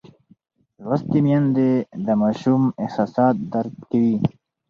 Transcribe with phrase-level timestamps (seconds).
[0.87, 1.69] لوستې میندې
[2.05, 4.15] د ماشوم احساسات درک کوي.